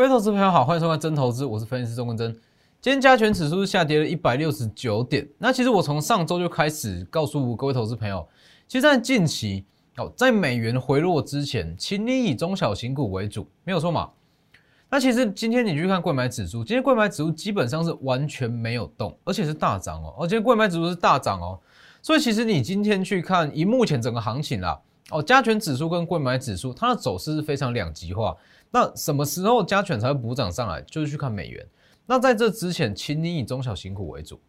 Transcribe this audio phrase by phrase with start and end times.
[0.00, 2.32] 各位投资朋友好，欢迎收看真投资，我是分析师钟根真。
[2.80, 5.28] 今天加权指数是下跌了一百六十九点。
[5.36, 8.26] 那其实我从上周就开始告诉各位投资朋友，
[8.66, 9.62] 其实在近期
[9.98, 14.08] 哦，在美元回落之前，请你以中小型股为主，没有错嘛？
[14.88, 20.14] 那其实今天你去看贵买指数，今天贵买指数基本上是完全没有动，而且是大涨哦。
[20.18, 21.60] 而且贵买指数是大涨哦，
[22.00, 24.80] 所以其实你今天去看，以目前整个行情啦，
[25.10, 28.34] 哦，加权指数跟贵买指数它的走势是非常两极化。
[28.70, 30.80] 那什么时候加权才会补涨上来？
[30.82, 31.66] 就是去看美元。
[32.06, 34.40] 那在这之前，请你以中小型股为主。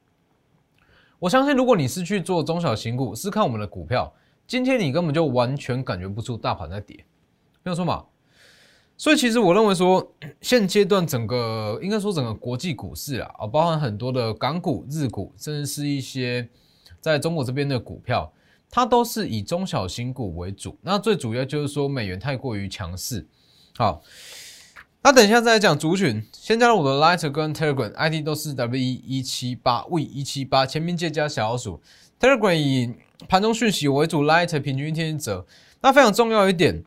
[1.19, 4.11] 我相信，如果你是去做中小型股，是看我们的股票，
[4.47, 7.05] 今天你根本就完全感觉不出大盘在跌，
[7.63, 8.05] 没有错嘛？
[8.97, 16.47] 所以其实我认为说，现阶段整个应该说整个国际股市啊，啊，包含很多的港股、日股，甚至是一些
[16.99, 18.31] 在中国这边的股票，
[18.69, 20.77] 它都是以中小型股为主。
[20.81, 23.27] 那最主要就是说，美元太过于强势。
[23.77, 24.03] 好，
[25.01, 26.23] 那等一下再来讲族群。
[26.33, 31.81] 先加入我的 Light 跟 Telegram，ID 都是 W 一一七八 V 一七八，前面记加小老鼠。
[32.19, 32.93] Telegram 以
[33.27, 35.45] 盘中讯息为主，Light 平均一天折。
[35.81, 36.83] 那非常重要一点，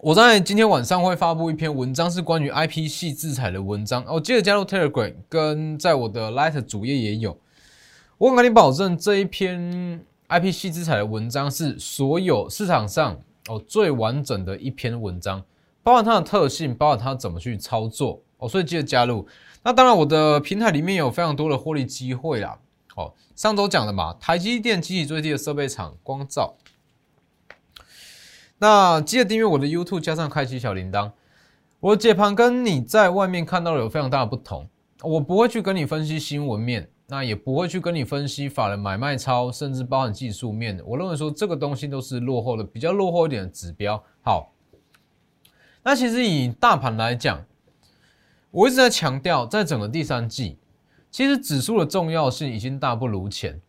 [0.00, 4.02] 我在今天晚上会发布一篇文章，是关于 IP 系制裁的文章。
[4.08, 7.38] 哦，记得加入 Telegram，跟在我的 Light 主页也有。
[8.18, 15.44] 我敢跟你保证，这一篇 IP 系制裁的文章是所有市场上哦最完整的一篇文章。
[15.82, 19.26] 包含它的特性，包含它怎么去操作哦，所以记得加入。
[19.64, 22.58] 那当然，我的平台里面有非常多的获利机会啦。
[22.96, 26.56] 哦，上周讲的嘛，台积电机器最低的设备厂光照。
[28.58, 31.12] 那记得订阅我的 YouTube，加上开启小铃铛。
[31.80, 34.68] 我的解盘跟你在外面看到的有非常大的不同。
[35.02, 40.80] 我不会去跟你分析新闻面，那也不会去跟你分析法人买卖超，甚至包含技术面。
[40.84, 44.02] 我认为说这个东西都是落后的，比较落后一点的指标。
[44.22, 44.48] 好。
[45.84, 47.44] 那其实以大盘来讲，
[48.52, 50.56] 我一直在强调，在整个第三季，
[51.10, 53.60] 其实指数的重要性已经大不如前。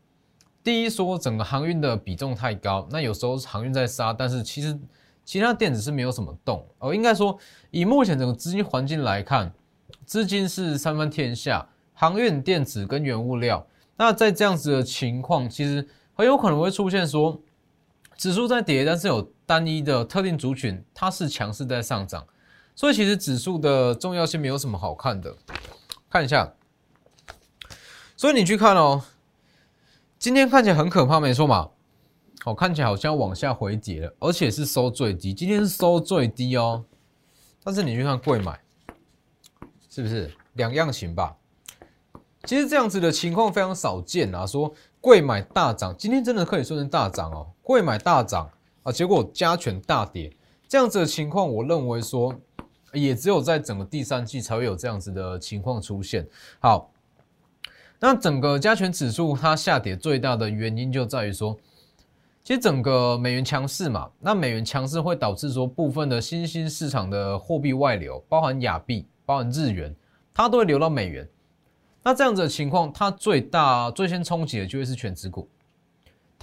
[0.64, 4.80] 第一，说整个航运的比重太高，那有时候航运在杀，但是其实
[5.26, 6.64] 其他电子是没有什么动。
[6.78, 7.36] 而应该说，
[7.72, 9.52] 以目前整个资金环境来看，
[10.06, 13.66] 资金是三分天下，航运、电子跟原物料。
[13.98, 17.42] 那在这样子的情况，其实很有可能会出现说，
[18.16, 19.33] 指数在跌，但是有。
[19.46, 22.26] 单一的特定族群，它是强势在上涨，
[22.76, 25.36] 所以其实指数的重要性没有什么好看的。
[26.10, 26.54] 看一下，
[28.16, 29.04] 所以你去看哦，
[30.18, 31.72] 今天看起来很可怕，没错嘛？
[32.46, 36.86] 哦，看起来好像往下回跌了，而且是收最低，今天是收最低哦。
[37.64, 38.60] 但是你去看贵买，
[39.90, 41.36] 是不是两样型吧？
[42.44, 48.50] 其实这样子的情况非常少见啊，说贵买大涨，今天真的可以说成大涨哦，贵买大涨。
[48.84, 50.32] 啊，结果加权大跌，
[50.68, 52.36] 这样子的情况，我认为说，
[52.94, 56.28] 也只有在整个第三季才会有这样子的情况出现。
[56.60, 56.92] 好，
[58.00, 61.58] 那整个加权指数它下跌最大的原因就在于说，
[62.44, 69.96] 其实整个美元强势嘛，那美元强势会导致说部分的新兴市场的货币外流，包含亚币、包含日元，
[70.34, 71.26] 它都会流到美元。
[72.04, 75.48] 那这样子的情况，它最大最先冲击的就会是全指股。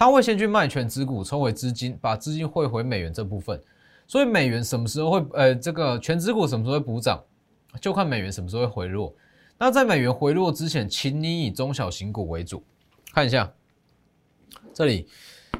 [0.01, 3.61] 他会先去卖全资股，抽回资金，把资金汇回美元这部分。
[4.07, 7.23] 所以美元什么时候会呃，这个全资股什么时候会补涨，
[7.79, 9.13] 就看美元什么时候会回落。
[9.59, 12.63] 那在美元回落之前，请你以中小型股为主。
[13.13, 13.53] 看一下
[14.73, 15.07] 这里，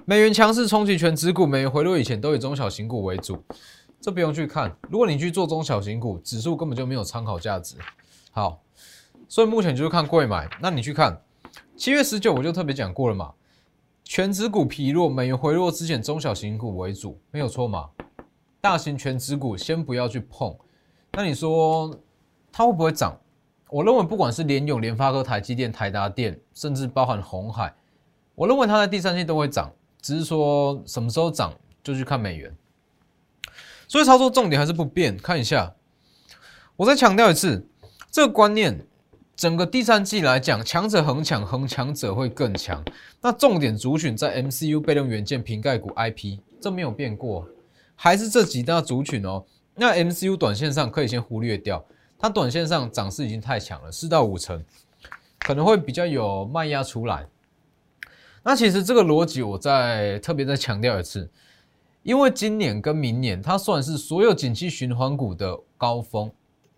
[0.06, 3.44] 美元强势冲击全资股，美元回落以前都以中小型股为主。
[4.00, 7.76] 这不用去看，如果你去做中小型股，指数根本就没有参考价值。
[8.32, 8.64] 好，
[9.30, 10.50] 所以目前就是看贵买。
[10.60, 11.22] 那你去看
[11.78, 13.34] 七月十九，我就特别讲过了嘛。
[14.14, 17.90] 全指股疲弱，美元回落之前，中小型股为主，没有错嘛？
[18.60, 20.54] 大型全指股先不要去碰。
[21.14, 21.98] 那你说
[22.52, 23.18] 它会不会涨？
[23.70, 27.74] 我认为不管是联永、联发科、台积电、台达电，甚至包含红海，
[28.36, 29.72] 我认为它在第三季都会涨，
[30.02, 32.54] 只是说什么时候涨就去看美元。
[33.88, 35.16] 所以操作重点还是不变。
[35.16, 35.74] 看一下，
[36.76, 37.66] 我再强调一次
[38.12, 38.86] 这个观念。
[39.36, 42.84] 整个第三季来讲，强者恒强，恒强者会更强。
[43.22, 47.48] 那重点族群在 MCU、被动元件、瓶盖股、IP，这没有变过，
[47.96, 49.44] 还是这几大族群哦。
[49.74, 51.84] 那 MCU 短线上可以先忽略掉，
[52.20, 54.64] 它短线上涨势已经太强了，四到五成，
[55.40, 57.26] 可能会比较有卖压出来。
[58.44, 61.28] 那其实这个逻辑，我再特别再强调一次，
[62.04, 66.32] 因为今年跟明年，它算是所有景气循环股的高峰。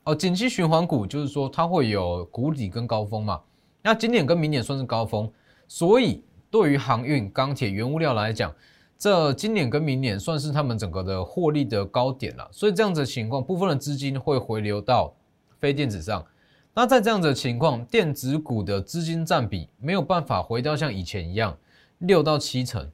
[0.05, 3.41] 哦，景气循环股就是说它会有谷底跟高峰嘛。
[3.81, 5.31] 那今年跟明年算是高峰，
[5.67, 8.53] 所以对于航运、钢铁、原物料来讲，
[8.97, 15.13] 这今年跟明年算是他们整个的获利的高点了，所以这样子的情况，部分的资金会回流到
[15.59, 16.25] 非电子上。
[16.73, 21.57] 那在这样子的情况，电子股的资金占比没有办法回到像以前一样
[21.99, 22.89] 六到七成，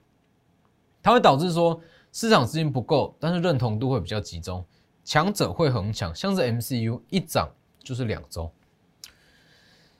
[1.01, 1.79] 它会导致说
[2.11, 4.65] 市场资金不够，但是认同度会比较集中，
[5.09, 8.51] 强者会很强，像是 MCU 一涨就是两周。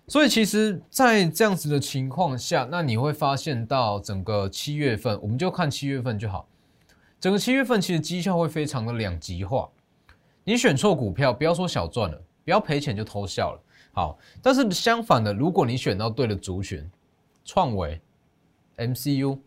[0.08, 6.48] 所以其实，在这样子的情况下，那你会发现到整个七月份，我们就看七月份就好。
[7.20, 9.68] 整个七月份其实绩效会非常的两极化。
[10.44, 13.60] 你选错股票，不要说小赚了，不要赔钱就偷笑了。
[13.92, 16.88] 好，但是相反的，如果你选到对的族群，
[17.44, 18.00] 创维、
[18.78, 19.40] MCU，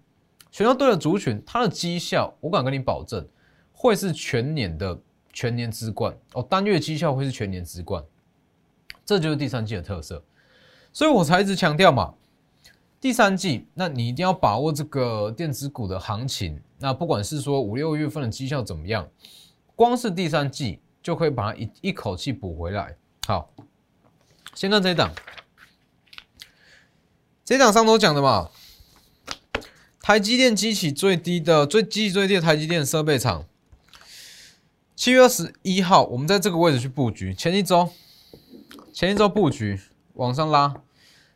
[0.51, 3.25] 选到对的族群，它的绩效，我敢跟你保证，
[3.73, 5.01] 会是全年的
[5.33, 8.05] 全年之冠哦，单月绩效会是全年之冠。
[9.05, 10.23] 这就是第三季的特色。
[10.93, 12.15] 所以我才一直强调嘛，
[13.01, 16.61] 第三季，那你一定要把握这个电子股的行情。
[16.79, 19.09] 那不管是说五六月份的绩效怎么样，
[19.75, 22.97] 光是第三季就可以把它一一口气补回来。
[23.27, 23.51] 好，
[24.55, 25.13] 先看这一档，
[27.45, 28.51] 这一档上头讲的嘛，
[30.01, 33.47] 台积电机器最低的最机器最低的台积电设备厂，
[35.03, 37.91] 七月二十一号，我们在这个位置去布局，前一周，
[38.93, 39.81] 前一周布局。
[40.15, 40.77] 往上拉，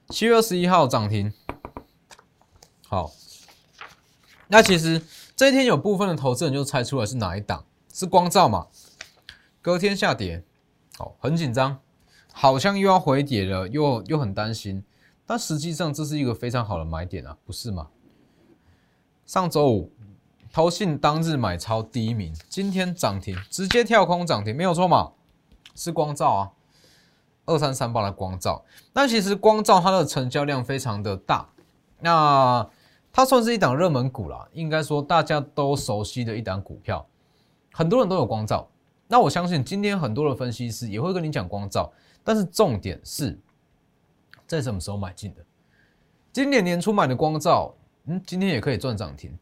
[0.09, 1.33] 七月二十一号涨停。
[2.87, 3.11] 好，
[4.47, 5.03] 那其实
[5.35, 8.69] 这一天有部分的投资人就猜出来是哪一档，是光照嘛？
[9.61, 10.45] 隔天下跌，
[10.97, 11.81] 好，很紧张，
[12.33, 14.85] 好像又要回跌了，又又很担心。
[15.27, 17.89] 但实际上这是一个非常好的买点啊，不是吗？
[19.27, 19.93] 上周五
[20.56, 25.12] 投信当日买超第一名，今天涨停，直接跳空涨停，没有错嘛？
[25.75, 26.53] 是光照啊。
[27.44, 28.64] 二三三八的光照，
[28.94, 31.47] 那其实光照它的成交量非常的大，
[32.00, 32.67] 那
[33.12, 37.06] 它算是一档热门股啦，应该说大家都熟悉的一档股票，
[37.75, 38.67] 很多人都有光照。
[39.09, 41.93] 那我相信今天很多的分析师也会跟你讲光照，
[42.25, 43.38] 但是重点是
[44.47, 45.44] 在什么时候买进的？
[46.32, 47.75] 今年年初买的光照，
[48.06, 49.38] 嗯，今天也可以赚涨停，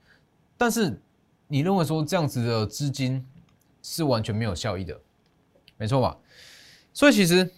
[0.56, 1.00] 但是
[1.48, 3.24] 你认为说这样子的资金
[3.82, 4.98] 是完全没有效益的，
[5.76, 6.16] 没错吧？
[6.92, 7.50] 所以其实。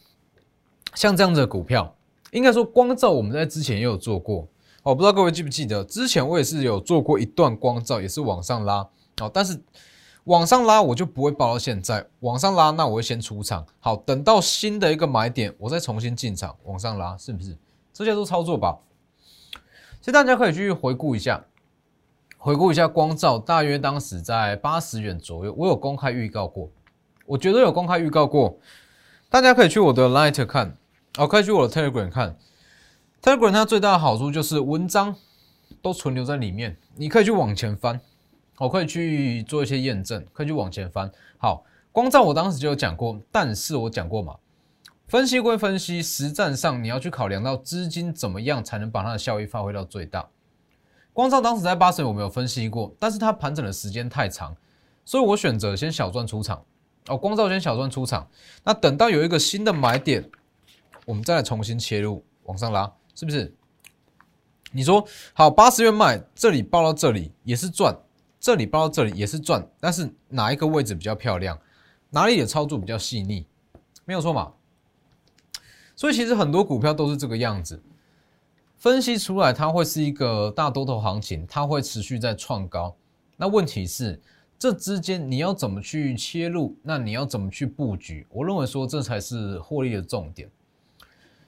[0.95, 1.95] 像这样子的股票，
[2.31, 4.49] 应该说光照，我们在之前也有做过
[4.83, 4.95] 哦。
[4.95, 8.89] 不知道各位记不记得，之前我也是有做过一段光照，也是往上拉
[9.21, 9.31] 哦。
[9.31, 9.61] 但是
[10.25, 17.55] 往上拉我就不会报到现在，往上拉那我会先出场，好，等到新的一个买点，我再重新进场往上拉，是不是？
[17.93, 18.79] 这些都操作吧。
[20.01, 21.45] 其实大家可以去回顾一下，
[22.47, 26.71] 回顾一下光照，大约当时在八十元左右，我有公开预告过，
[27.27, 28.57] 我觉得有公开预告过，
[29.29, 30.77] 大家可以去我的 Light 看。
[31.19, 32.37] 哦，可以去我的 Telegram 看
[33.21, 35.17] ，Telegram 它最大的好处就是文章
[35.83, 38.01] 都存留在里面，你可以去往前翻，
[38.59, 41.11] 我可以去做一些验证，可以去往前翻。
[41.39, 44.37] 好，光照我当时就有讲过，但是我讲过嘛，
[45.09, 50.29] 分析归分析，实战上你要去考量到资金怎么样才能把它的效益发挥到最大。
[51.17, 54.55] 光照当时在八十我没有分析过，但是它盘整的时间太长，
[55.03, 56.63] 所以我选择先小赚出场。
[57.09, 58.29] 哦，光照先小赚出场，
[58.63, 60.31] 那等到有一个新的买点。
[61.07, 63.51] 我们再来重新切入，往上拉，是不是？
[64.73, 67.97] 你说好，八十元买，这里报到这里也是赚，
[68.39, 71.59] 这里报到这里也是赚，但是哪一个位置比较漂亮？
[72.11, 73.47] 哪里的操作比较细腻？
[74.05, 74.53] 没有错嘛？
[75.95, 77.83] 所以其实很多股票都是这个样子，
[78.87, 82.95] 分析出来它会是一个大多头行情，它会持续在创高。
[83.37, 84.23] 那问题是，
[84.61, 86.77] 这之间你要怎么去切入？
[86.85, 88.25] 那你要怎么去布局？
[88.31, 90.49] 我认为说这才是获利的重点。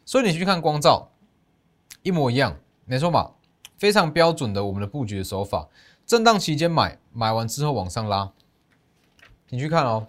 [0.05, 1.13] 所以你去看光照，
[2.03, 3.31] 一模一样，没错嘛，
[3.77, 5.69] 非常标准的我们的布局的手法，
[6.05, 8.33] 震荡期间买，买完之后往上拉，
[9.51, 10.09] 你去看哦，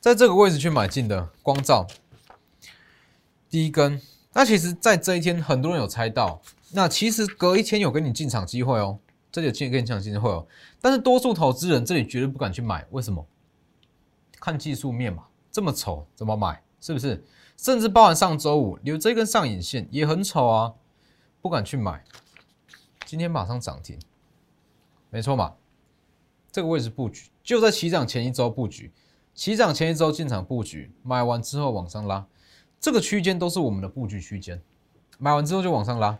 [0.00, 1.86] 在这个位置去买进的光照，
[3.50, 4.00] 第一根，
[4.34, 8.98] 那其实，在这一天很多人有猜到，那其实隔一天有跟你进场机会哦，
[9.30, 10.46] 这里有进跟你进场机会哦，
[10.80, 13.24] 但是多数投资人这里绝对不敢去买，为什么？
[14.40, 16.60] 看技术面嘛，这么丑怎么买？
[16.80, 17.24] 是不是？
[17.56, 20.74] 甚至包含上周五留这根上影线也很丑啊，
[21.40, 22.04] 不敢去买。
[23.06, 23.96] 今天马上涨停，
[25.10, 25.54] 没错嘛？
[26.50, 28.90] 这个位置布局就在起涨前一周布局，
[29.34, 32.26] 起涨前一周进场布局，买完之后往上拉，
[32.84, 34.60] 这个区间都是我们的布局区间。
[35.16, 36.18] 买完之后就往上拉，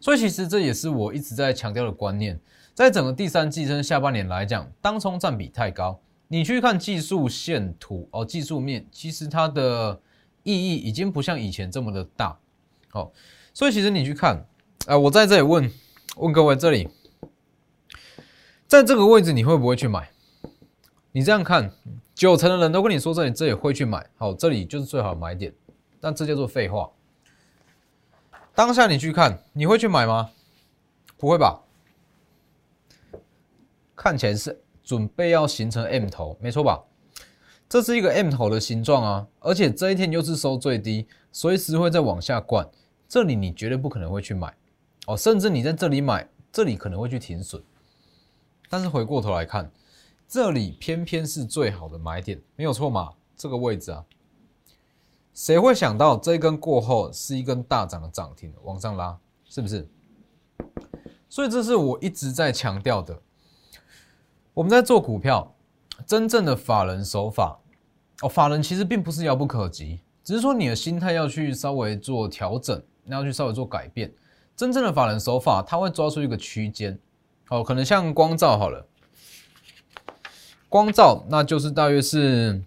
[0.00, 2.40] 所以其实这也是我一直在强调的观念，
[2.72, 6.00] 在整个第三季跟下半年来讲，当冲占比太高。
[6.28, 10.00] 你去看技术线图哦，技术面其实它的
[10.42, 12.38] 意义已经不像以前这么的大，
[12.92, 13.12] 哦，
[13.52, 14.42] 所以其实你去看，
[14.86, 15.70] 哎，我在这里问
[16.16, 16.88] 问各位，这里
[18.66, 20.08] 在这个位置你会不会去买？
[21.12, 21.70] 你这样看，
[22.16, 25.52] 九成的人都跟你说这里这里会去买，好，这里就是最好买点，
[26.00, 26.90] 但这叫做废话。
[28.54, 30.30] 当下你去看，你会去买吗？
[31.18, 31.60] 不会吧？
[33.94, 36.82] 看起来是准备要形成 M 头，没错吧？
[37.68, 42.66] 这是一个 M 头的形状啊，而且这一天又是收最低，随时会再往下灌，
[43.06, 44.56] 这里你绝对不可能会去买
[45.06, 47.62] 哦，甚至你在这里买，这里可能会去停损。
[48.70, 49.70] 但是回过头来看，
[50.28, 53.12] 这里偏偏是最好的买点，没有错嘛？
[53.36, 54.04] 这个位置啊，
[55.34, 59.88] 谁会想到这一根过后是一根大涨的涨停，往上拉，是不是？
[61.28, 63.20] 所以这是我一直在强调的，
[64.54, 65.52] 我们在做股票。
[66.06, 67.58] 真正的法人手法
[68.20, 74.12] 哦，法人其实并不是遥不可及，只是说你的心态要去稍微做调整，要去稍微做改变。
[74.54, 76.98] 真正的法人手法，他会抓出一个区间
[77.48, 78.86] 哦，可能像光照好了，
[80.76, 82.62] 光照那就是大约是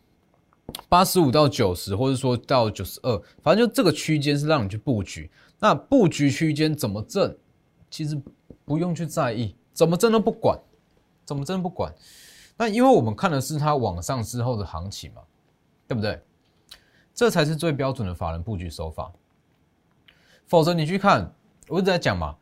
[0.87, 5.29] 八十五到九十，或者说到九十二，反正就这个区间是让你去布局。
[5.59, 7.37] 那布局区间怎么挣，
[7.91, 8.19] 其实
[8.65, 10.59] 不用去在意，怎么挣都不管，
[11.23, 11.93] 怎么挣不管。
[12.57, 15.21] 那因为我们看的是它往上之后的行情嘛，
[15.87, 16.19] 对不对？
[17.13, 19.11] 这才是最标准的法人布局手法。
[20.47, 21.31] 否则你去看，
[21.67, 22.35] 我一直在讲嘛，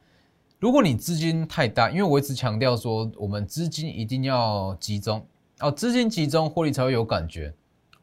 [0.60, 5.26] 如果你资金太大，因为我一直强调说，我们资金一定要集中
[5.60, 7.54] 哦，资金集中获利才会有感觉。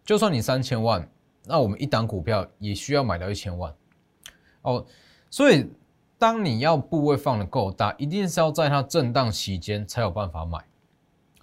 [0.05, 1.09] 就算你三千万，
[1.45, 3.75] 那我们一档股票也需要买到一千万
[4.63, 4.85] 哦。
[5.31, 5.71] 所以，
[6.19, 10.65] 当你要部位放的够大，一定是要在它震荡期间才有办法买，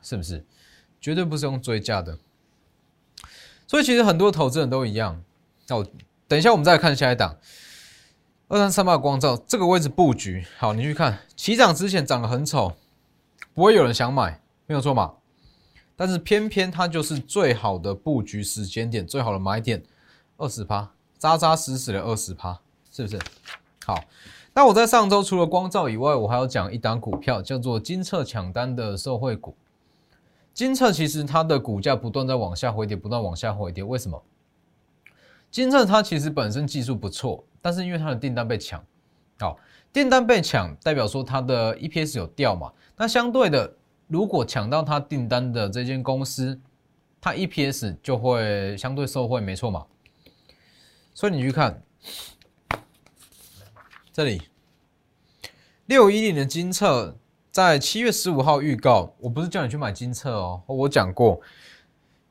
[0.02, 0.46] 是不是？
[1.00, 2.20] 绝对不是用追价的，
[3.66, 5.24] 所以其实很多投资人都一样。
[5.70, 5.84] 哦，
[6.28, 7.38] 等一下我们再看下一档，
[8.48, 12.74] 二三三八光照这个位置布局，好，你去看起涨之前涨得很丑，
[13.56, 15.16] 不会有人想买，没有错嘛？
[16.02, 19.84] 但是偏偏它就是最好的布局时间点，最好的买点，
[20.36, 20.90] 二十趴，
[21.20, 22.60] 扎扎实实的二十趴，
[22.92, 23.20] 是不是？
[23.86, 24.04] 好，
[24.52, 29.56] 那我在上周除了光照以外，我还要讲一档股票，叫做金策抢单的受惠股。
[30.56, 34.24] 金策其实它的股价不断在往下回跌，不断往下回跌，为什么？
[35.52, 38.84] 金策它其实本身技术不错，但是因为它的订单被抢，
[39.38, 39.56] 好，
[39.94, 42.72] 订单被抢代表说它的 EPS 有掉嘛？
[42.98, 43.72] 那相对的，
[44.12, 46.60] 如果抢到他订单的这间公司，
[47.22, 49.86] 它 EPS 就会相对受惠，没错嘛？
[51.14, 51.82] 所以你去看
[54.12, 54.42] 这里
[55.86, 57.16] 六一零的金策。
[57.52, 61.42] 在七月十五号预告，我不是叫你去买金策哦，我讲过，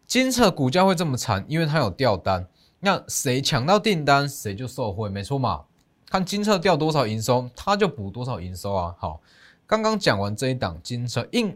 [0.07, 5.67] 金策股价会这么惨，因为它有掉单，那谁抢到订单，谁就受惠，没错嘛？
[6.09, 8.95] 看金策掉多少营收，它就补多少营收啊。
[8.99, 9.21] 好，
[9.67, 11.55] 刚刚讲完这一档金策，应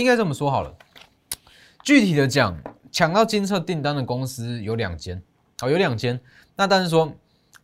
[0.00, 0.74] 应该这么说好了，
[1.84, 2.58] 具体的讲，
[2.90, 5.22] 抢到金策订单的公司有两间，
[5.62, 6.20] 哦，有两间，
[6.56, 7.12] 那但是说。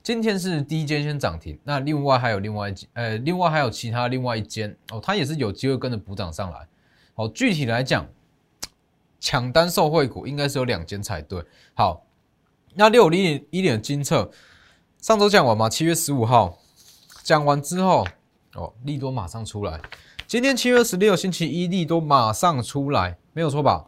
[0.02, 6.68] 今天是第一间先涨停，那另外还有另外一间，呃，另外还有其他另外一间哦，它也是有机会跟着补涨上来。
[7.16, 8.06] 好，具体来讲，
[9.18, 11.44] 抢单受惠股应该是有两间才对。
[11.74, 12.04] 好，
[12.74, 14.30] 那六五零一点金策，
[15.00, 15.68] 上周讲完吗？
[15.68, 16.56] 七月十五号
[17.24, 18.06] 讲完之后，
[18.54, 19.80] 哦，利多马上出来。
[20.28, 23.86] 今天七月十六星期一，利多马上出来，没有错吧？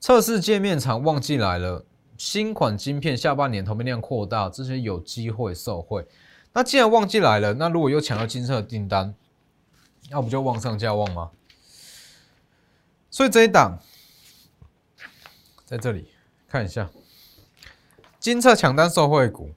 [0.00, 1.84] 测试界面厂忘记来了。
[2.16, 6.04] 新款晶片下半年投片量扩大，这些有机会受惠。
[6.52, 9.14] 那既然忘记来了，那如果又抢到金色订单，
[10.10, 11.30] 那不就旺上加旺吗？
[13.08, 13.78] 所以这一档
[15.64, 16.08] 在这里
[16.48, 16.90] 看一下，
[18.18, 19.52] 金策抢单受惠股，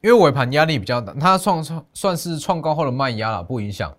[0.00, 3.96] 因为尾盘压力比较大，它创创算是创高后的卖压了，不影响。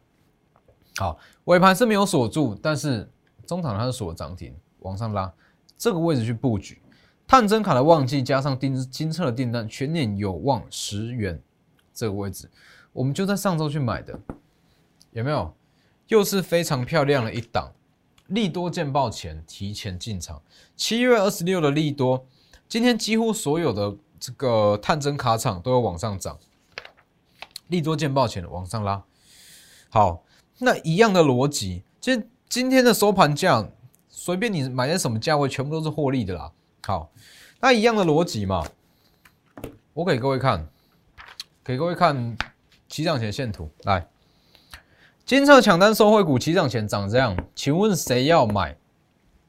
[0.98, 3.10] 好，尾盘是没有锁住，但是
[3.46, 5.34] 中场它是锁涨停，往上拉，
[5.78, 6.82] 这个位置去布局。
[7.28, 11.42] 探针卡的旺季加上订金策的订单，全年有望十元
[11.94, 12.50] 这个位置，
[12.94, 14.20] 我们就在上周去买的，
[15.12, 15.54] 有没有？
[16.08, 17.72] 又是非常漂亮的一档，
[18.28, 20.40] 利多见报前提前进场。
[20.76, 22.28] 七月二十六的利多，
[22.70, 26.38] 今天几乎所有的这个探针卡厂都有往上涨，
[27.70, 29.04] 利多见报前往上拉。
[29.90, 30.24] 好，
[30.60, 33.68] 那一样的逻辑，其实今天的收盘价，
[34.08, 36.52] 随便你买在什么价位，全部都是获利的啦。
[36.84, 37.12] 好，
[37.60, 38.66] 那一样的逻辑嘛，
[39.94, 40.68] 我给各位看，
[41.64, 42.38] 给各位看
[42.88, 43.70] 起涨前线图。
[43.84, 44.08] 来，
[45.26, 48.78] 金策抢单收汇股起涨前涨这样，请问谁要买？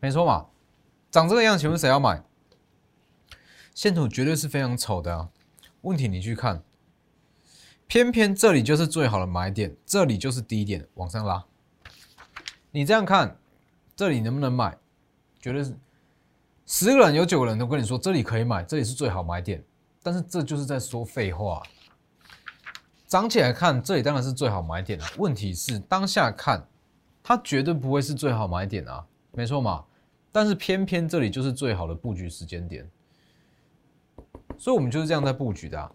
[0.00, 0.46] 没错嘛，
[1.10, 2.22] 长这个样，请问谁要买？
[3.74, 5.28] 线图绝对是非常丑的啊。
[5.82, 6.62] 问题你去看，
[7.86, 11.44] 偏偏这里就是最好的买点，这里就是低点，往上拉。
[12.70, 13.38] 你这样看，
[13.94, 14.76] 这里能不能买？
[15.40, 15.74] 绝对是
[16.66, 19.62] 十个人有九个人都跟你说这里可以买，这里是最好买点。
[20.02, 21.62] 但是这就是在说废话。
[23.06, 25.06] 涨起来看，这里当然是最好买点了。
[25.16, 26.66] 问题是当下看，
[27.22, 29.84] 它绝对不会是最好买点啊，没错嘛。
[30.32, 32.88] 但是偏偏这里就是最好的布局时间点，
[34.58, 35.92] 所以我们就是这样在布局的。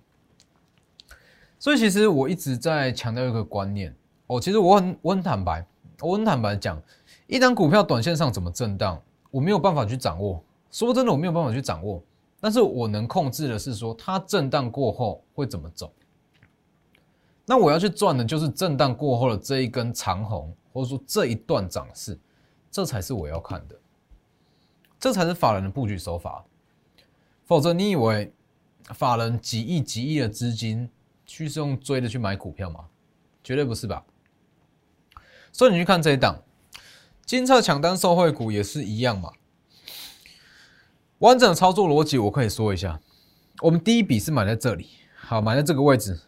[1.62, 5.64] 所以其实我一直在强调一个观念，哦，其实我很我很坦白，
[6.00, 6.82] 我很坦白讲，
[7.28, 9.00] 一张股票短线上怎么震荡，
[9.30, 10.44] 我没有办法去掌握。
[10.72, 12.04] 说真的，我没有办法去掌握，
[12.40, 15.94] 但是我能控制的是说，它震荡过后会怎么走。
[17.46, 22.20] 那我要去赚的就是震荡过后的这一根长红，或者说这一段涨势，
[22.72, 23.76] 这才是我要看的，
[25.00, 26.44] 这才是法人的布局手法。
[27.46, 28.34] 否则你以为
[28.96, 30.90] 法人几亿几亿的资金
[31.34, 32.88] 去是用追的去买股票吗？
[33.42, 34.04] 绝对不是吧。
[35.54, 36.44] 所以你去看这一档，
[37.26, 39.32] 金策抢单受惠股也是一样嘛。
[41.20, 43.00] 完整的操作逻辑我可以说一下，
[43.62, 46.20] 我们第一笔是买在这里，好，买在这个位置。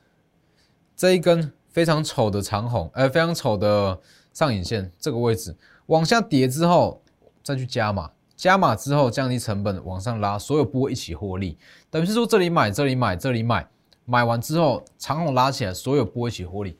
[0.95, 3.99] 这一根非常丑的长红，呃，非常丑的
[4.31, 5.57] 上影线，这个位置
[5.87, 7.03] 往下跌之后，
[7.43, 11.57] 再去加码，加码之后降低成本往上拉，所有波一起获利，
[11.89, 13.67] 等于是说这里买，这里买，这里买，
[14.05, 16.77] 买完之后长虹拉起来，所有波一起获利，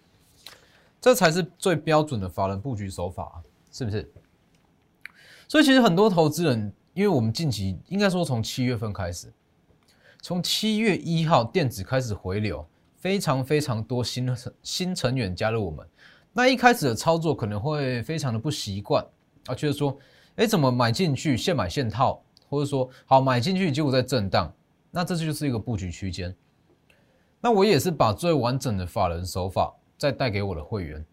[0.99, 3.35] 这才是最标准的法人布局手法啊，
[3.71, 4.11] 是不是？
[5.47, 9.33] 所以其实很多投资人，因为我们近期应该说从七月份开始，
[10.21, 12.65] 从七月一号电子开始回流。
[12.95, 15.85] 非常非常多新的新成员加入我们，
[16.31, 19.05] 那一开始的操作可能会非常的不习惯
[19.45, 19.99] 啊，就是说，
[20.37, 24.49] 哎，怎么买进去现买现套，或者说好买进去结果在震荡，
[24.89, 26.33] 那这就是一个布局区间。
[27.45, 31.05] 那我也是把最完整的法人手法再带给我的会员，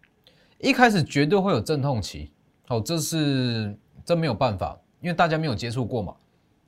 [0.59, 2.31] 一开始绝对会有阵痛期，
[2.69, 6.15] 好，这是这没有办法，因为大家没有接触过嘛，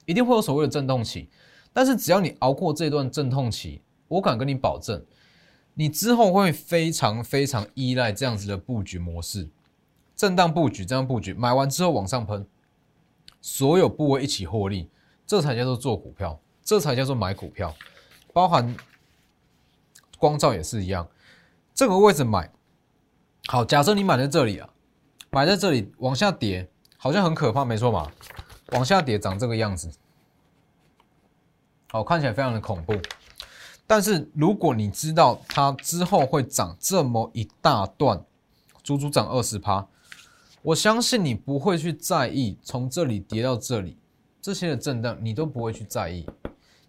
[0.05, 1.29] 一定会有所谓的阵痛期，
[1.71, 5.01] 但是只要你熬过这段阵痛期，我敢跟你保证。
[5.75, 9.49] 你之后会非常非常依赖这样子的布局模式，
[10.13, 12.45] 震荡布局这样布局，买完之后往上喷，
[13.39, 14.89] 所有部位一起获利，
[15.25, 17.73] 这才叫做做股票，这才叫做买股票，
[18.33, 18.75] 包含
[20.23, 21.05] 光照也是一样，
[21.75, 22.49] 这个位置买，
[23.47, 24.69] 好，假设你买在这里啊，
[25.31, 28.09] 买在这里往下跌，好像很可怕，没错嘛，
[28.71, 29.91] 往下跌长这个样子，
[31.89, 32.97] 好，看起来非常的恐怖。
[33.85, 38.23] 但是如果你知道它之后会涨这么一大段，
[38.81, 39.85] 足足涨二十趴，
[40.61, 43.97] 我相信你不会去在意从这里跌到这里
[44.41, 46.25] 这些的震荡，你都不会去在意，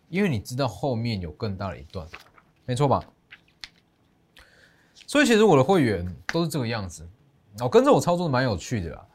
[0.08, 2.06] 因为你知道后面有更大的一段，
[2.64, 3.02] 没错吧？
[5.14, 7.09] 所以其实我的会员都是这个样子，
[7.61, 9.07] 我跟着我操作蛮有趣的啦。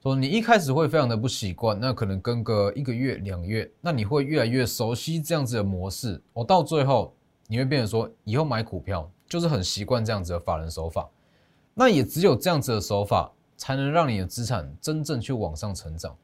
[0.00, 7.12] 说你一开始会非常的不习惯，那可能跟个一个月两个月，那你会越来越熟悉这样子的模式，我到最后。
[7.48, 11.08] 你会变成说，以后买股票就是很习惯这样子的法人手法，
[11.74, 16.16] 那也只有这样子的手法，才能让你的资产真正去往上成长。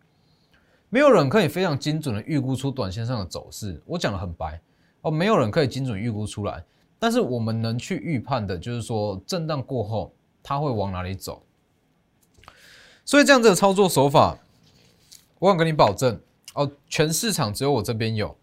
[0.90, 4.61] 没有人可以非常精准的预估出短线上的走势，我讲的很白
[5.01, 6.64] 哦，没有人可以精准预估出来。
[6.98, 11.42] 但是我们能去预判的，就是说震荡过后它会往哪里走。
[13.04, 14.38] 所以这样子的操作手法，
[15.38, 16.20] 我敢跟你保证
[16.54, 18.37] 哦，全市场只有我这边有。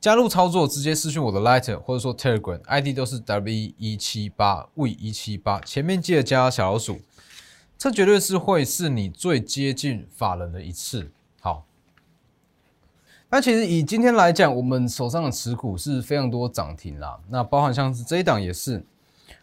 [0.00, 7.00] 加入操作，直接私讯我的 Lighter 或者说 Telegram ID 都是 W 一七八 V 一七八，前面记得加小老鼠，
[7.76, 11.10] 这绝对是会是你最接近法人的一次。
[13.30, 18.82] 那其实以今天来讲，我们手上的持股是非常多涨停啦，那包含像是这一档也是，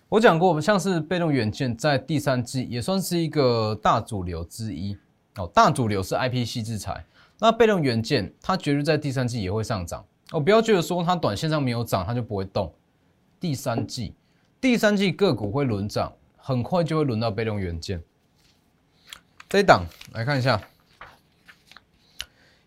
[0.10, 4.98] 我讲过，我们像是被动元件在第三季也算是一个大主流之一
[5.36, 7.06] 哦，大主流是 IPC 制裁，
[7.40, 10.04] 那被动元件它绝对在第三季也会上涨。
[10.32, 12.74] 哦，不要觉得说它短线上没有涨，它就不会动。
[13.40, 14.16] 第三季，
[14.60, 18.02] 第三季个股会轮涨，很快就会轮到被动元件。
[19.48, 20.60] 这一档来看一下，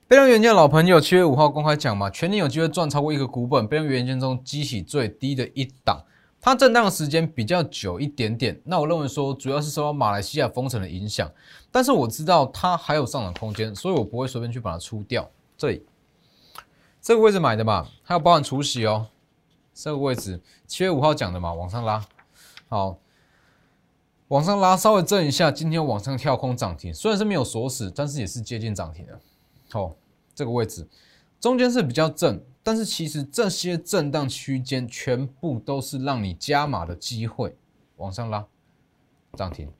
[0.09, 6.03] 被动元件老朋友七月五号公开讲嘛，全年有机会赚超过一个股本，被动元件中激起最低的一档，
[6.41, 8.59] 它震荡的时间比较久一点点。
[8.65, 11.31] 那我认为说，主要是受到马来西亚封城的影响，
[11.71, 15.29] 但是我知道它还有上涨空间，所以我不会随便去把它出掉。
[15.59, 15.85] 这里。
[17.03, 19.09] 这个位置买的嘛，还有包含除息哦。
[19.75, 22.03] 这个位置七月五号讲的嘛，往上拉，
[22.71, 22.97] 好，
[24.29, 29.21] 往上拉，稍微震一下，今天往上跳空涨停，虽然是没有锁死，但是也是接近涨停的。
[29.71, 29.95] 好，
[30.35, 30.87] 这个位置
[31.41, 37.57] 中间是比较正，但是其实这些震荡区间全部都是让你加码的机会，
[37.97, 38.47] 往上拉
[39.35, 39.71] 涨停。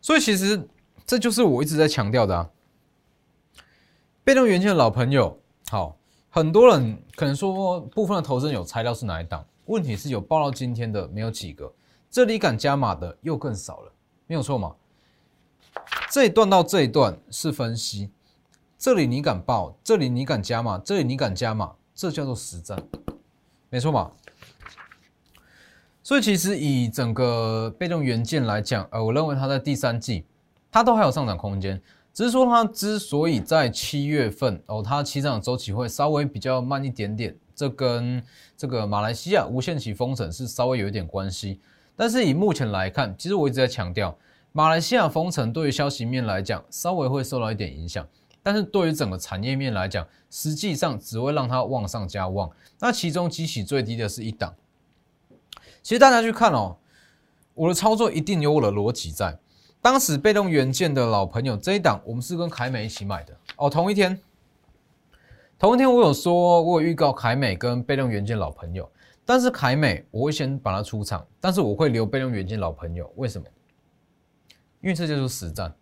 [0.00, 0.68] 所以其实
[1.06, 2.50] 这就是我一直在强调的啊。
[4.22, 5.96] 被动元件的老朋友，好，
[6.30, 11.72] 很多人可能说部分的投资人有猜到是哪一档，问题是有报到今天的没有几个，
[12.10, 13.92] 这里敢加码的又更少了，
[14.26, 14.74] 没有错嘛？
[16.10, 18.10] 这一段到这一段是分析，
[18.84, 22.78] 这里你敢报，这里你敢加码，这里你敢加码，这叫做实战，
[23.70, 24.10] 没错嘛？
[26.02, 30.26] 所以其实以整个被动元件来讲，呃，我认为它在第三季
[30.70, 31.80] 它都还有上涨空间。
[32.12, 38.22] 只是说它之所以在七月份哦，它起涨周期会稍微比较慢一点点，这跟
[38.54, 41.58] 这个马来西亚无限期封城是稍微有一点关系。
[41.96, 44.14] 但是以目前来看，其实我一直在强调，
[44.52, 48.06] 马来西亚封城对于消息面来讲稍微会受到一点影响，
[48.44, 52.50] 但是对于整个产业面来讲，实际上只会让它旺上加旺。
[52.78, 54.54] 那其中激起最低的是一档。
[55.82, 56.76] 其实大家去看哦，
[57.54, 59.38] 我的操作一定有我的逻辑在。
[59.80, 63.70] 当时被动元件的老朋友这一档，我们是跟凯美一起买的哦。
[63.70, 64.20] 同一天，
[65.58, 68.90] 同一天我有说，我有预告凯美跟被动元件老朋友，
[69.24, 73.10] 但是凯美我会先把它出场，但是我会留被动元件老朋友。
[73.16, 73.46] 为什么？
[74.82, 75.74] 因为这就是实战。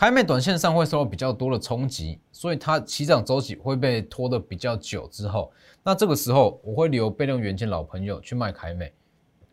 [0.00, 5.06] 凯美短线上会受到比较多的冲击，所以它起涨周期会被拖得比较久。
[5.08, 8.94] 之后，那这个时候我会留备用元件老朋友去卖凯美，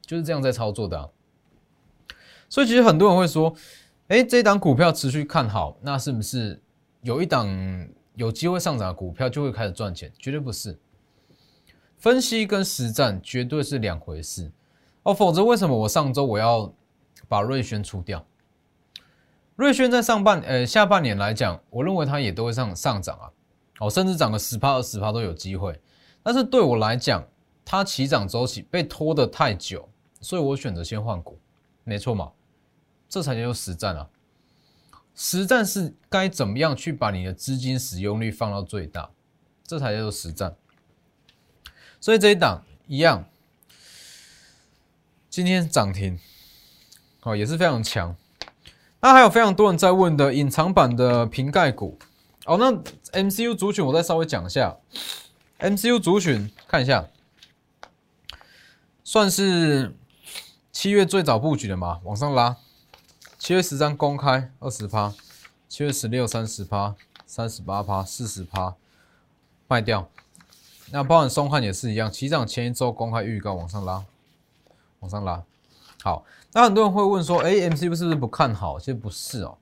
[0.06, 1.10] 就是这样在操作的。
[2.48, 3.54] 所以其实很多人会说，
[4.08, 6.62] 哎，这一档股票持续看好，那是不是
[7.02, 7.46] 有一档
[8.16, 10.10] 有机会上涨的股票就会开始赚钱？
[10.18, 10.80] 绝对不是，
[11.98, 14.50] 分析跟实战绝对是两回事
[15.04, 15.14] 哦。
[15.14, 16.74] 否则为什么我上周我要
[17.28, 18.26] 把瑞轩出掉？
[19.58, 23.26] 瑞轩在上半呃下半年来讲，我认为它也都会上上涨啊，
[23.80, 25.82] 哦，甚至涨个十趴二十趴都有机会。
[26.22, 27.28] 但是对我来讲，
[27.66, 29.90] 它起涨周期被拖得太久，
[30.22, 31.40] 所以我选择先换股，
[31.84, 32.32] 没错嘛。
[33.10, 34.08] 这才叫做实战啊！
[35.16, 39.10] 实战是该怎么样去把你的资金使用率放到最大，
[39.66, 40.56] 这才叫做实战。
[42.00, 43.26] 所以这一档一样，
[45.32, 46.20] 今天涨停，
[47.24, 48.16] 哦，也是非常强。
[49.00, 51.98] 那还有非常多人在问的隐藏版的瓶盖股，
[52.46, 52.72] 哦，那
[53.22, 54.76] MCU 族群我再稍微讲一下
[55.60, 57.08] ，MCU 族群看一下，
[59.04, 59.96] 算是
[60.72, 62.58] 七月最早布局的嘛，往上拉。
[63.38, 65.14] 七月十三公开二十趴，
[65.70, 66.96] 七月十六三十趴，
[67.28, 68.76] 三十八趴，四十趴
[69.68, 70.10] 卖掉。
[70.92, 74.04] 那包含松汉也是一样，起涨前一周公开预告往上拉，
[75.00, 75.44] 往上拉。
[76.04, 78.80] 好，那很多人会问说，哎，MCU 是不是不看好？
[78.80, 79.58] 其实不是哦。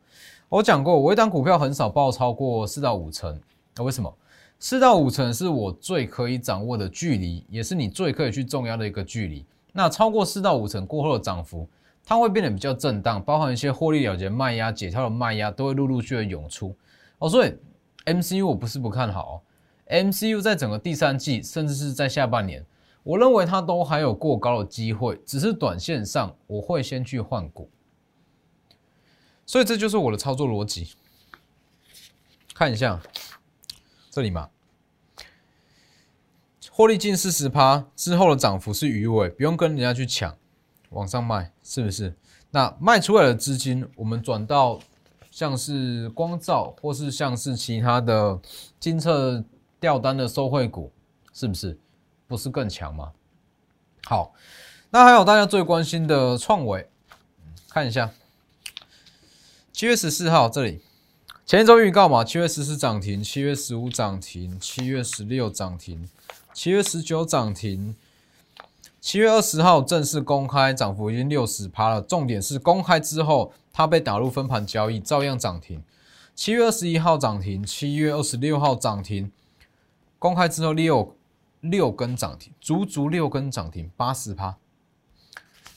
[0.50, 3.39] 我讲过，我一档股票很少报超过四到五成。
[3.76, 4.13] 那为什么？
[4.60, 9.45] 四到五成是我最可以掌握的距离，也是你最可以去重压的一个距离。
[9.74, 11.67] 那超过四到五成过后的涨幅。
[12.08, 16.76] 它会变得比较震荡，包含一些获利了结卖压、解套的卖压都会陆陆续续涌出
[17.17, 17.28] 哦。
[17.28, 17.52] 所以
[18.06, 19.41] MCU 我不是不看好哦
[19.89, 22.63] ，MCU 在整个第三季，甚至是在下半年，
[23.06, 27.70] 我认为它都还有过高的机会，只是短线上我会先去换股。
[29.46, 30.96] 所以这就是我的操作逻辑。
[32.56, 33.00] 看一下
[34.10, 34.50] 这里嘛，
[36.72, 40.36] 获利近四十趴之后的涨幅是鱼尾，不用跟人家去抢。
[40.89, 42.15] 往上卖是不是？
[42.50, 44.80] 那卖出来的资金，我们转到
[45.30, 48.39] 像是光照，或是像是其他的
[48.80, 49.44] 金策
[49.80, 50.91] 调单的收汇股，
[51.32, 51.78] 是不是？
[52.28, 53.14] 不是更强吗？
[54.06, 54.34] 好，
[54.90, 56.90] 那还有大家最关心的创维，
[57.70, 58.12] 看一下，
[59.72, 60.82] 七月十四号这里，
[61.46, 66.10] 前一周预告嘛，七月十四涨停，七月十五涨停，七月十六涨停，
[66.54, 67.96] 七月十九涨停。
[69.02, 72.02] 七月二十号正式公开，涨幅已经六十趴了。
[72.02, 75.84] 重点是公开之后，它被打入分盘交易，照样涨停。
[76.34, 79.32] 七月二十一号涨停，七月二十六号涨停。
[80.18, 81.14] 公开之后六
[81.69, 84.56] 六根涨停，足足六根涨停，八十趴。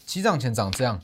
[0.06, 1.00] 起涨前涨这样，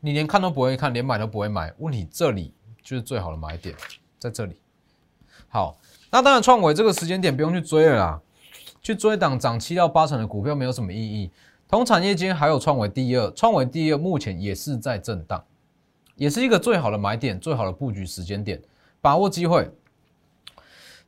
[0.00, 1.74] 你连看都不会看，连买都不会买。
[1.78, 3.74] 问题这里就是最好的买点，
[4.18, 4.56] 在这里。
[5.48, 5.78] 好，
[6.10, 8.20] 那当然创维这个时间点不用去追了啦，
[8.80, 11.30] 去追档涨七到八成的股票没有什么意义。
[11.68, 15.44] 同产业间还有创维第二，创维第二目前也是在震荡，
[16.14, 18.62] 也是一个最好的买点，最好的布局时间点，
[19.00, 19.70] 把握机会。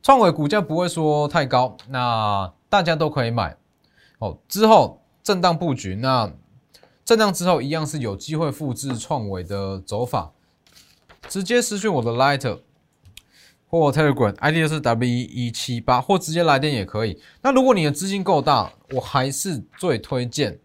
[0.03, 3.57] 创维股价不会说太高，那大家都可以买
[4.19, 4.37] 哦。
[4.47, 6.31] 之后震荡布局，那
[7.03, 10.31] 震荡之后一样是有机会复制创维的走法。
[11.27, 12.59] 直接私讯我的 Light。
[13.71, 17.21] 或 Telegram ID 是 W 一七八，或直接来电也可以。
[17.43, 20.59] 那如果你的资金够大，我还是最推荐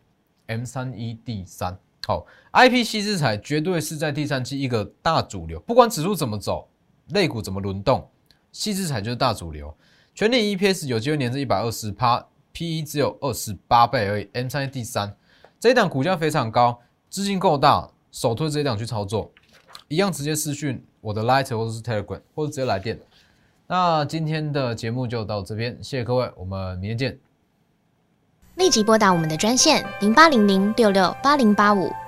[0.46, 6.66] M 三一 D 三好，IP 系制材绝对是在第三期一个大主流，不管指数怎么走，
[7.08, 8.08] 类股怎么轮动，
[8.52, 9.76] 细制材就是大主流。
[10.14, 15.16] 全年 EPS 有机会年至一百二十趴，PE 只有二十八倍而已，M 三第三，
[15.58, 19.32] 这一档股价非常高，资金够大，首推这一档去操作，
[19.88, 23.00] 一样直接私讯我的 Light 或者是 Telegram，或者直接来电。
[23.66, 27.18] 那今天的节目就到这边，谢谢各位，我们明天见。
[28.54, 31.90] 立即拨打我们的专线零八零零六六八零八五